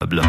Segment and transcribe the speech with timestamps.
[0.00, 0.22] Pablo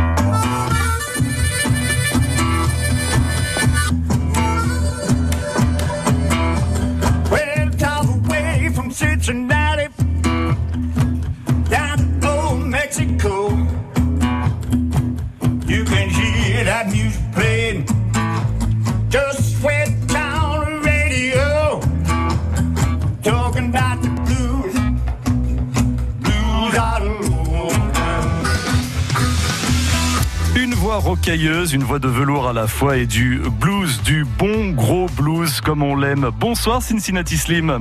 [30.97, 35.62] rocailleuse, une voix de velours à la fois et du blues, du bon gros blues
[35.62, 36.30] comme on l'aime.
[36.40, 37.80] Bonsoir Cincinnati Slim.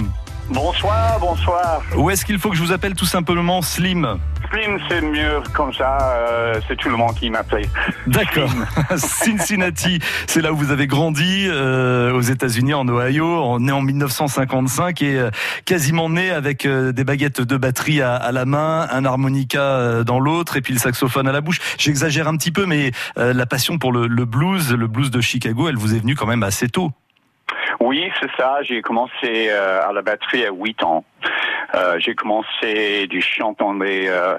[0.51, 1.83] Bonsoir, bonsoir.
[1.97, 4.19] Où est-ce qu'il faut que je vous appelle tout simplement Slim?
[4.89, 5.99] C'est mieux comme ça.
[6.13, 7.67] Euh, c'est tout le monde qui m'appelle.
[8.07, 8.51] D'accord.
[8.97, 15.03] Cincinnati, c'est là où vous avez grandi, euh, aux États-Unis, en Ohio, né en 1955
[15.03, 15.31] et euh,
[15.65, 20.61] quasiment né avec des baguettes de batterie à, la main, un harmonica dans l'autre et
[20.61, 21.61] puis le saxophone à la bouche.
[21.79, 25.69] J'exagère un petit peu, mais la passion pour le, le blues, le blues de Chicago,
[25.69, 26.93] elle vous est venue quand même assez tôt.
[27.81, 28.63] Oui, c'est ça.
[28.63, 31.05] J'ai commencé euh, à la batterie à 8 ans.
[31.75, 34.37] Euh, j'ai commencé du chant dans les, euh,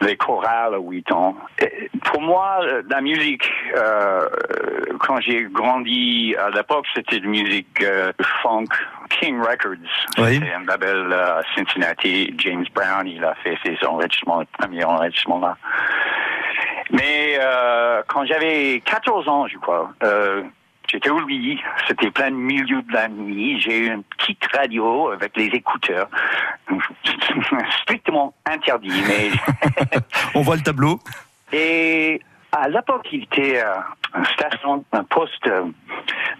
[0.00, 1.36] les chorales à 8 ans.
[2.04, 3.50] pour moi, la musique,
[5.00, 7.84] quand j'ai grandi à l'époque, c'était de musique
[8.42, 8.66] funk.
[9.20, 9.76] King Records,
[10.18, 10.40] oui.
[10.42, 12.34] c'est un label à Cincinnati.
[12.38, 15.56] James Brown, il a fait ses enregistrements, le premier enregistrement là.
[16.90, 17.38] Mais
[18.08, 19.92] quand j'avais 14 ans, je crois,
[20.94, 23.60] J'étais au lit, c'était plein milieu de la nuit.
[23.60, 26.08] J'ai eu une petite radio avec les écouteurs.
[27.82, 29.32] Strictement interdit, mais.
[30.36, 31.00] On voit le tableau.
[31.52, 32.20] Et
[32.52, 33.74] à l'époque, il était euh,
[34.16, 35.64] une station, un poste euh,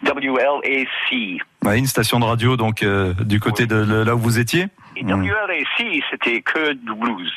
[0.04, 1.42] WLAC.
[1.76, 4.68] une station de radio, donc euh, du côté de là où vous étiez.
[4.96, 7.32] Et WLAC, c'était que du blues.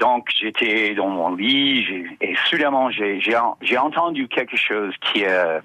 [0.00, 5.60] Donc j'étais dans mon lit et soudainement j'ai entendu quelque chose qui euh,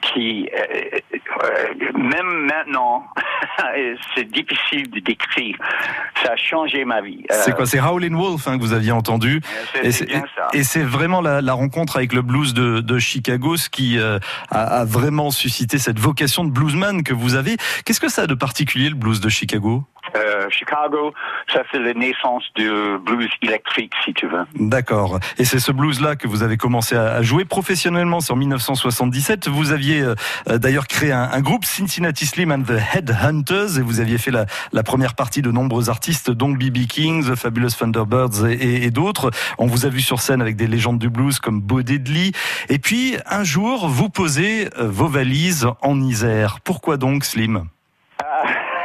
[0.00, 0.98] qui euh,
[1.44, 3.04] euh, même maintenant
[4.14, 5.56] c'est difficile de décrire.
[6.22, 7.24] Ça a changé ma vie.
[7.30, 9.40] C'est quoi C'est Howlin' Wolf hein, que vous aviez entendu.
[9.82, 14.18] Et c'est vraiment la, la, rencontre avec le blues de, de Chicago ce qui a,
[14.50, 17.56] a, vraiment suscité cette vocation de bluesman que vous avez.
[17.84, 19.84] Qu'est-ce que ça a de particulier le blues de Chicago?
[20.48, 21.12] Euh, Chicago,
[21.52, 22.70] ça c'est la naissance du
[23.04, 24.44] blues électrique, si tu veux.
[24.54, 25.20] D'accord.
[25.38, 29.48] Et c'est ce blues-là que vous avez commencé à jouer professionnellement, en 1977.
[29.48, 34.18] Vous aviez euh, d'ailleurs créé un, groupe, Cincinnati Slim and the Headhunters, et vous aviez
[34.18, 36.86] fait la, première partie de nombreux artistes, dont B.B.
[36.88, 39.30] King, The Fabulous Thunderbirds et, et d'autres.
[39.58, 42.32] On vous a vu sur scène avec des légendes du blues comme Bo Diddley.
[42.68, 46.60] Et puis, un jour, vous posez euh, vos valises en Isère.
[46.60, 47.68] Pourquoi donc, Slim?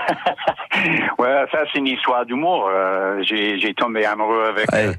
[1.19, 2.69] ouais, ça c'est une histoire d'humour.
[2.69, 4.94] Euh, j'ai tombé amoureux avec euh,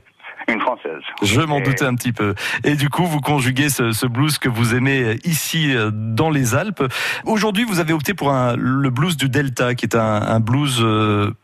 [0.48, 1.02] une française.
[1.22, 2.34] Je m'en doutais un petit peu.
[2.64, 6.84] Et du coup, vous conjuguez ce, blues que vous aimez ici euh, dans les Alpes.
[7.24, 10.84] Aujourd'hui, vous avez opté pour un, le blues du Delta, qui est un, un blues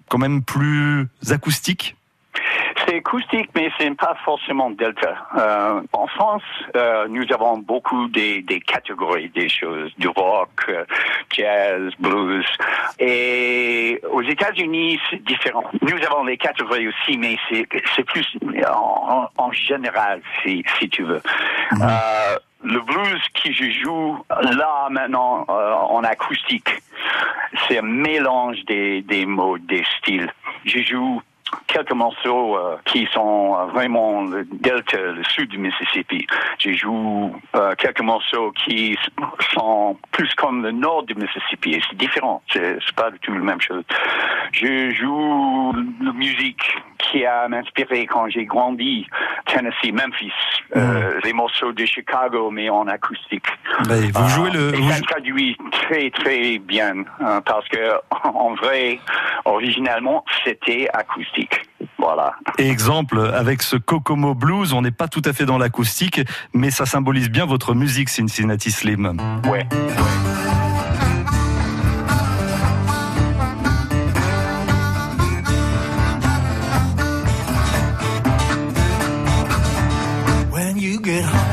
[0.09, 1.97] quand même plus acoustique
[2.91, 5.15] c'est acoustique, mais c'est pas forcément delta.
[5.37, 6.43] Euh, en France,
[6.77, 10.85] euh, nous avons beaucoup des, des, catégories des choses, du rock, euh,
[11.31, 12.47] jazz, blues.
[12.99, 15.65] Et aux États-Unis, c'est différent.
[15.83, 18.27] Nous avons les catégories aussi, mais c'est plus
[18.67, 21.23] en, en, général, si, si tu veux.
[21.73, 21.89] Mhm.
[22.63, 26.69] Le blues qui je joue là maintenant en acoustique,
[27.67, 30.31] c'est un mélange des, des modes, des styles.
[30.67, 31.23] Je joue
[31.67, 36.27] quelques morceaux euh, qui sont euh, vraiment le delta, le sud du Mississippi.
[36.59, 38.97] Joue euh, quelques morceaux qui
[39.53, 41.81] sont plus comme le nord du Mississippi.
[41.89, 42.43] C'est différent.
[42.53, 43.85] C'est pas du tout la même chose.
[44.53, 45.73] Je joue
[46.03, 46.63] la musique
[46.99, 49.07] qui a m'inspiré quand j'ai grandi,
[49.53, 50.33] Tennessee, Memphis,
[50.75, 50.81] mm.
[51.25, 53.47] les morceaux de Chicago, mais en acoustique.
[53.89, 54.75] Ben, vous jouez le.
[54.75, 57.79] Et ça traduit très très bien hein, parce que
[58.25, 58.99] en vrai,
[59.45, 61.61] originalement, c'était acoustique.
[61.99, 62.35] Voilà.
[62.59, 66.21] exemple, avec ce Kokomo Blues, on n'est pas tout à fait dans l'acoustique,
[66.55, 69.17] mais ça symbolise bien votre musique, Cincinnati Slim.
[69.51, 69.67] Ouais.
[81.03, 81.50] get home.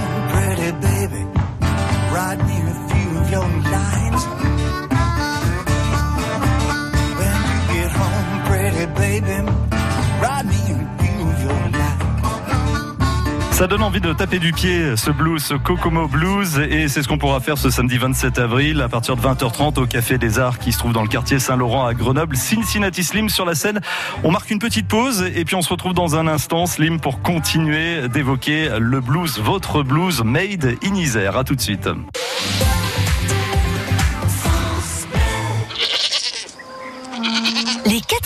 [13.57, 17.07] Ça donne envie de taper du pied ce blues, ce Kokomo Blues, et c'est ce
[17.07, 20.59] qu'on pourra faire ce samedi 27 avril à partir de 20h30 au Café des Arts
[20.59, 22.37] qui se trouve dans le quartier Saint-Laurent à Grenoble.
[22.37, 23.81] Cincinnati Slim sur la scène.
[24.23, 27.23] On marque une petite pause et puis on se retrouve dans un instant, Slim, pour
[27.23, 31.35] continuer d'évoquer le blues, votre blues made in Isère.
[31.35, 31.89] À tout de suite.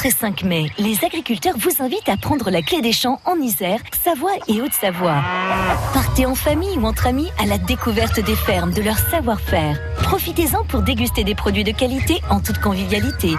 [0.02, 3.36] 4 et 5 mai, les agriculteurs vous invitent à prendre la clé des champs en
[3.36, 5.22] Isère, Savoie et Haute-Savoie.
[5.94, 9.80] Partez en famille ou entre amis à la découverte des fermes, de leur savoir-faire.
[10.02, 13.36] Profitez-en pour déguster des produits de qualité en toute convivialité.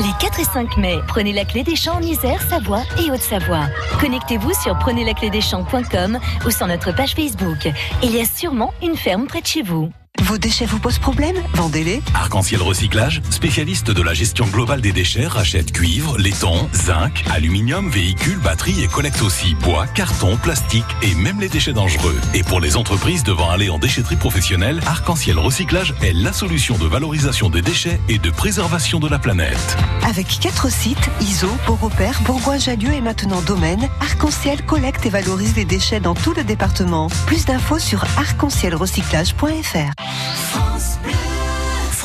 [0.00, 3.68] Les 4 et 5 mai, prenez la clé des champs en Isère, Savoie et Haute-Savoie.
[4.00, 7.70] Connectez-vous sur prenezlaclédeschamps.com ou sur notre page Facebook.
[8.02, 9.92] Il y a sûrement une ferme près de chez vous.
[10.22, 11.36] Vos déchets vous posent problème?
[11.54, 12.00] Vendez-les.
[12.14, 18.38] Arc-en-ciel Recyclage, spécialiste de la gestion globale des déchets, rachète cuivre, laiton, zinc, aluminium, véhicules,
[18.38, 22.18] batteries et collecte aussi bois, carton, plastique et même les déchets dangereux.
[22.32, 26.86] Et pour les entreprises devant aller en déchetterie professionnelle, Arc-en-ciel Recyclage est la solution de
[26.86, 29.76] valorisation des déchets et de préservation de la planète.
[30.08, 36.00] Avec quatre sites, ISO, Beaurepaire, Bourgoin-Jallieu et maintenant Domaine, Arc-en-ciel collecte et valorise les déchets
[36.00, 37.08] dans tout le département.
[37.26, 40.03] Plus d'infos sur arc-en-cielrecyclage.fr.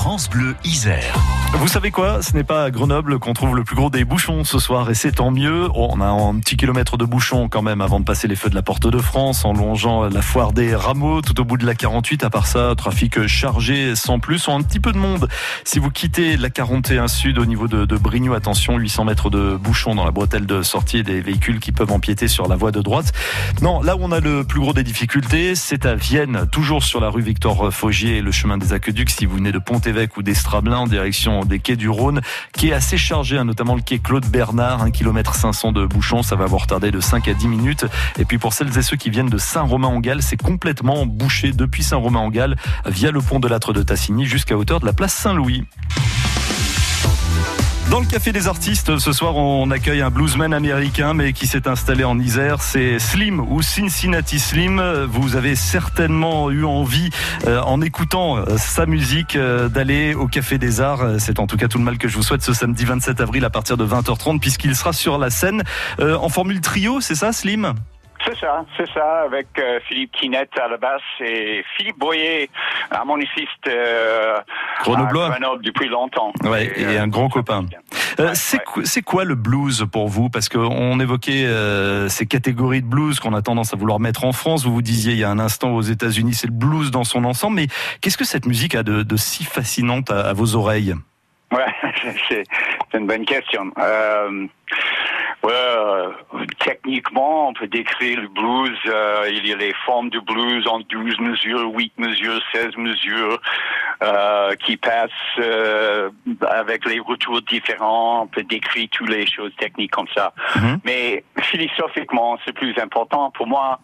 [0.01, 1.38] France Bleu Isère.
[1.53, 2.21] Vous savez quoi?
[2.21, 4.95] Ce n'est pas à Grenoble qu'on trouve le plus gros des bouchons ce soir et
[4.95, 5.67] c'est tant mieux.
[5.75, 8.55] On a un petit kilomètre de bouchons quand même avant de passer les feux de
[8.55, 11.75] la Porte de France en longeant la foire des rameaux tout au bout de la
[11.75, 12.23] 48.
[12.23, 14.47] À part ça, trafic chargé sans plus.
[14.47, 15.27] On a un petit peu de monde.
[15.65, 19.55] Si vous quittez la 41 Sud au niveau de, de Brignoux, attention, 800 mètres de
[19.55, 22.81] bouchons dans la bretelle de sortie des véhicules qui peuvent empiéter sur la voie de
[22.81, 23.11] droite.
[23.61, 27.01] Non, là où on a le plus gros des difficultés, c'est à Vienne, toujours sur
[27.01, 29.09] la rue Victor Faugier et le chemin des Aqueducs.
[29.09, 32.21] Si vous venez de Pont-Évêque ou d'Estrablin en direction des quais du Rhône,
[32.53, 36.23] qui est assez chargé, hein, notamment le quai Claude Bernard, 1 km 500 de bouchons,
[36.23, 37.85] ça va vous retarder de 5 à 10 minutes.
[38.17, 42.55] Et puis pour celles et ceux qui viennent de Saint-Romain-en-Galles, c'est complètement bouché depuis Saint-Romain-en-Galles
[42.85, 45.65] via le pont de l'Âtre de Tassigny jusqu'à hauteur de la place Saint-Louis.
[47.89, 51.67] Dans le Café des Artistes, ce soir, on accueille un bluesman américain, mais qui s'est
[51.67, 52.61] installé en Isère.
[52.61, 54.79] C'est Slim ou Cincinnati Slim.
[55.09, 57.09] Vous avez certainement eu envie,
[57.47, 61.19] euh, en écoutant euh, sa musique, euh, d'aller au Café des Arts.
[61.19, 63.43] C'est en tout cas tout le mal que je vous souhaite ce samedi 27 avril
[63.43, 65.63] à partir de 20h30, puisqu'il sera sur la scène
[65.99, 67.01] en formule trio.
[67.01, 67.73] C'est ça, Slim?
[68.25, 72.49] C'est ça, c'est ça, avec euh, Philippe Quinette à la basse et Philippe Boyer,
[72.91, 74.37] harmoniciste euh,
[74.83, 75.27] Grenoblois.
[75.27, 76.31] à Grenoble depuis longtemps.
[76.43, 77.65] Ouais, et, euh, un grand copain.
[78.19, 79.01] Euh, Ouais, c'est ouais.
[79.03, 80.29] quoi- le blues pour vous?
[80.29, 84.33] Parce qu'on évoquait euh, ces catégories de blues qu'on a tendance à vouloir mettre en
[84.33, 84.65] France.
[84.65, 87.23] Vous vous disiez il y a un instant aux États-Unis, c'est le blues dans son
[87.23, 87.55] ensemble.
[87.57, 87.67] Mais
[88.01, 90.95] qu'est-ce que cette musique a de, de si fascinante à, à vos oreilles?
[91.51, 91.65] Ouais,
[92.29, 92.43] c'est
[92.91, 93.71] c'est une bonne question.
[93.79, 94.45] Euh,
[95.43, 96.11] ouais, euh,
[96.59, 98.77] techniquement, on peut décrire le blues.
[98.87, 103.41] euh, il y a les formes du blues en 12 mesures, 8 mesures, 16 mesures,
[104.03, 105.09] euh, qui passent
[105.39, 106.09] euh,
[106.49, 108.23] avec les retours différents.
[108.23, 110.33] On peut décrire toutes les choses techniques comme ça.
[110.55, 110.79] Mhm.
[110.85, 113.79] Mais philosophiquement, c'est plus important pour moi.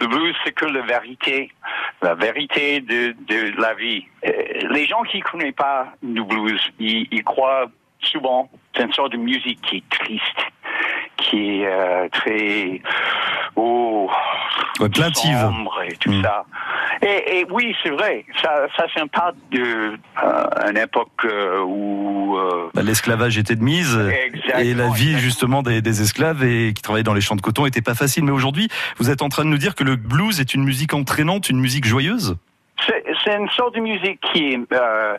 [0.00, 1.50] Le blues, c'est que la vérité,
[2.02, 4.04] la vérité de, de la vie.
[4.26, 4.30] Euh,
[4.70, 7.66] Les gens qui ne connaissent pas le blues, ils, ils croient
[8.02, 10.38] souvent c'est une sorte de musique qui est triste,
[11.20, 12.80] qui est très
[13.56, 14.08] oh,
[14.80, 16.22] Ouais, sombre et tout Mm.
[16.22, 16.44] ça.
[17.02, 18.24] Et, et oui, c'est vrai.
[18.42, 19.60] Ça, ça part de
[20.22, 25.02] euh, une époque euh, où euh, Bah, L'esclavage était de mise Exactement, et la vie
[25.14, 25.18] exactement.
[25.18, 28.24] justement des, des esclaves et qui travaillaient dans les champs de coton était pas facile.
[28.24, 28.68] Mais aujourd'hui,
[28.98, 31.60] vous êtes en train de nous dire que le blues est une musique entraînante, une
[31.60, 32.36] musique joyeuse?
[32.86, 35.16] C'est une sorte de musique qui est euh,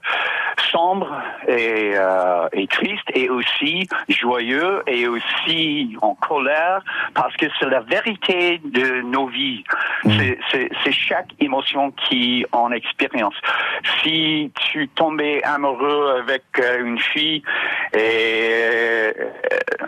[0.72, 1.12] sombre
[1.48, 6.82] et, euh, et triste et aussi joyeux et aussi en colère
[7.13, 9.63] parce que c'est la vérité de nos vies.
[10.06, 10.12] Mm.
[10.18, 13.36] C'est- C'est c'est chaque émotion qui en expérience.
[14.01, 17.41] Si tu tombais amoureux avec euh, une fille
[17.93, 19.12] et euh,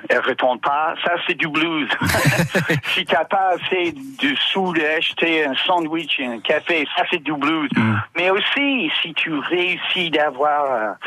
[0.10, 1.90] elle retourne pas, ça c'est du blues.
[2.94, 7.34] si t'as pas assez de sous d'acheter un sandwich et un café, ça c'est du
[7.34, 7.70] blues.
[7.76, 7.96] Mm.
[8.18, 10.98] Mais aussi, si tu réussis d'avoir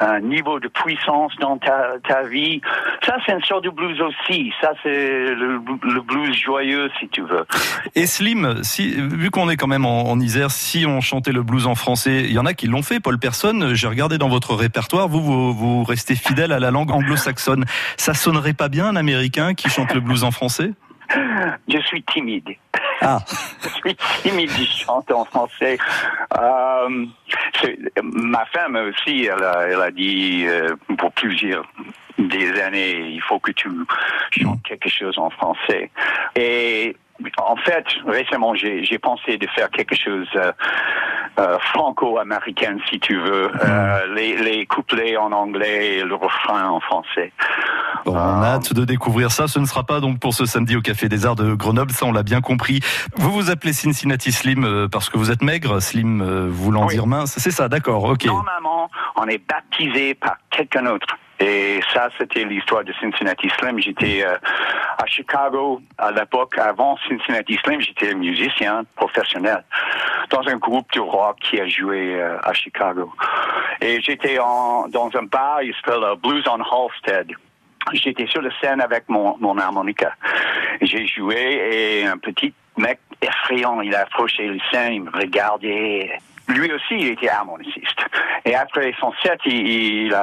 [0.00, 2.60] un, niveau de puissance dans ta, ta vie,
[3.04, 4.52] ça c'est une sorte de blues aussi.
[4.60, 7.44] Ça c'est le, le blues joyeux, si tu veux.
[7.94, 11.42] Et Slim, si, vu qu'on est quand même en, en Isère, si on chantait le
[11.42, 13.00] blues en français, il y en a qui l'ont fait.
[13.00, 16.90] Paul Personne, j'ai regardé dans votre répertoire, vous, vous, vous restez fidèle à la langue
[16.90, 17.64] anglo-saxonne.
[17.96, 20.72] Ça sonnerait pas bien un Américain qui chante le blues en français?
[21.68, 22.56] Je suis timide.
[23.02, 23.18] Ah,
[23.62, 25.78] Je suis timide du chante en français.
[26.36, 27.06] Euh,
[28.02, 31.64] ma femme aussi, elle a, elle a dit euh, pour plusieurs
[32.18, 33.68] des années, il faut que tu
[34.30, 35.90] chantes quelque chose en français.
[36.34, 36.96] Et
[37.38, 40.52] en fait, récemment, j'ai pensé de faire quelque chose euh,
[41.38, 46.80] euh, franco-américain, si tu veux, euh, les, les, couplets en anglais et le refrain en
[46.80, 47.32] français.
[48.04, 49.48] on a hâte de découvrir ça.
[49.48, 52.06] Ce ne sera pas donc pour ce samedi au Café des Arts de Grenoble, ça
[52.06, 52.80] on l'a bien compris.
[53.16, 57.34] Vous vous appelez Cincinnati Slim parce que vous êtes maigre, Slim voulant dire mince.
[57.38, 58.26] C'est ça, d'accord, ok.
[58.26, 61.16] Normalement, on est baptisé par quelqu'un d'autre.
[61.38, 63.78] Et ça, c'était l'histoire de Cincinnati Slim.
[63.78, 64.36] J'étais euh,
[64.98, 66.58] à Chicago à l'époque.
[66.58, 69.62] Avant Cincinnati Slim, j'étais musicien professionnel
[70.30, 73.12] dans un groupe de rock qui a joué euh, à Chicago.
[73.80, 77.32] Et j'étais dans un bar, il s'appelle Blues on Halstead.
[77.92, 80.14] J'étais sur la scène avec mon, mon harmonica.
[80.80, 86.18] J'ai joué et un petit mec effrayant, il a approché le scène, il me regardait
[86.48, 88.00] lui aussi, il était harmoniciste.
[88.44, 90.14] Et après son set, il,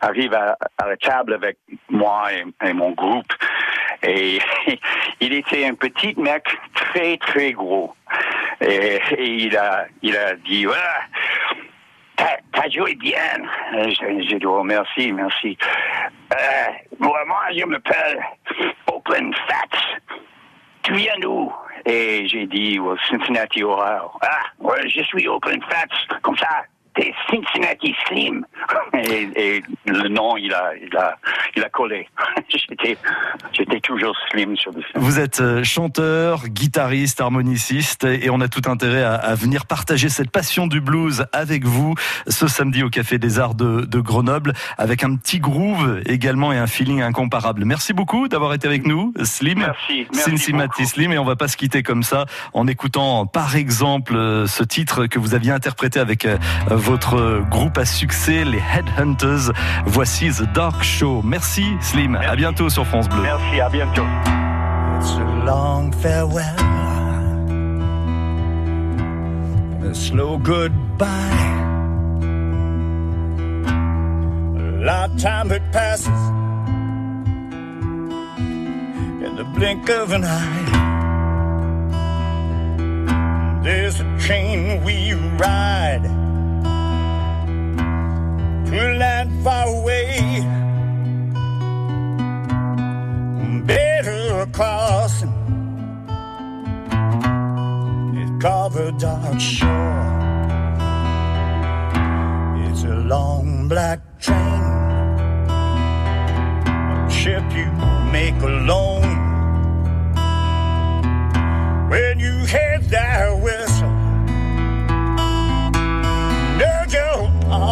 [0.00, 1.56] arrive à, la table avec
[1.88, 3.32] moi et, mon groupe.
[4.02, 4.38] Et
[5.20, 7.94] il était un petit mec très, très gros.
[8.60, 11.00] Et, il, a, il a dit, voilà,
[12.16, 13.42] t'as joué bien.
[13.72, 15.58] J'ai dit, oh, merci, merci.
[16.32, 17.18] Euh, moi,
[17.56, 18.24] je m'appelle
[18.86, 19.98] Open Fats.
[20.84, 21.52] Tu viens d'où?
[21.86, 26.64] Et j'ai dit au Cincinnati Horror, ah, ouais, je suis Open Fats, comme ça,
[26.94, 28.46] t'es Cincinnati Slim.
[28.96, 31.16] Et, le nom, il a, il a,
[31.56, 32.08] il a collé.
[32.48, 32.96] j'étais,
[33.52, 35.02] j'étais toujours slim sur le film.
[35.02, 40.30] Vous êtes euh, chanteur, guitariste, harmoniciste, et on a tout intérêt à, venir partager cette
[40.30, 41.94] passion du blues avec vous
[42.28, 46.58] ce samedi au Café des Arts de, de Grenoble, avec un petit groove également et
[46.58, 47.64] un feeling incomparable.
[47.64, 49.58] Merci beaucoup d'avoir été avec nous, Slim.
[49.58, 50.06] Merci.
[50.12, 54.46] Cincinnati Slim, et on va pas se quitter comme ça en écoutant, par exemple, euh,
[54.46, 56.38] ce titre que vous aviez interprété avec euh,
[56.70, 59.50] votre groupe à succès, les Headhunters.
[59.86, 61.22] Voici The Dark Show.
[61.22, 62.12] Merci Slim.
[62.12, 62.28] Merci.
[62.28, 63.22] À bientôt sur France Bleu.
[63.22, 64.04] Merci, à bientôt.
[65.00, 66.56] It's a long farewell.
[69.90, 71.08] A slow goodbye.
[74.56, 76.08] A lot of time that passes
[79.22, 80.64] in the blink of an eye.
[83.62, 86.13] There's a train we ride.
[88.80, 90.40] Land far away.
[93.66, 95.32] Better crossing
[98.16, 99.83] it's covered dark shore.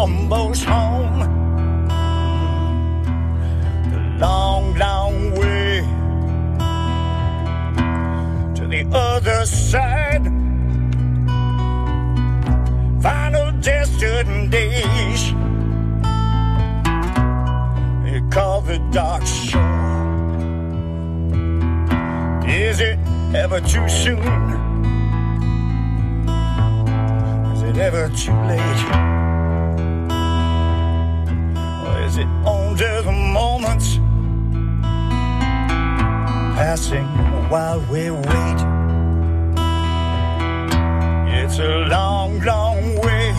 [0.05, 1.19] Home.
[3.91, 5.81] The long, long way
[8.55, 10.25] to the other side.
[13.01, 15.37] Final destination.
[18.03, 19.61] They call the dark shore.
[22.45, 22.99] Is it
[23.33, 24.19] ever too soon?
[27.53, 29.12] Is it ever too late?
[32.13, 33.97] Is it only the moments
[36.55, 37.07] passing
[37.49, 38.59] while we wait?
[41.39, 43.33] It's a long, long way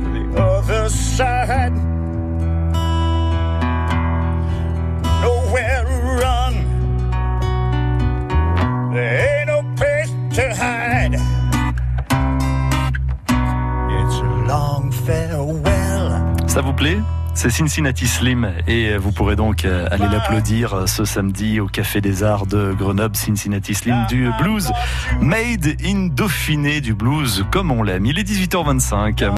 [0.00, 1.71] to the other side.
[17.42, 22.22] C'est Cincinnati Slim et vous pourrez donc euh, aller l'applaudir ce samedi au Café des
[22.22, 23.16] Arts de Grenoble.
[23.16, 24.70] Cincinnati Slim du blues
[25.20, 28.06] made in Dauphiné, du blues comme on l'aime.
[28.06, 29.24] Il est 18h25.